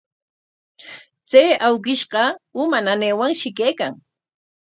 Chay 1.29 1.49
awkishqa 1.67 2.23
uma 2.61 2.77
nanaywanshi 2.85 3.47
kaykan. 3.57 3.93